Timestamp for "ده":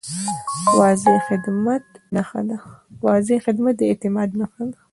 4.71-4.79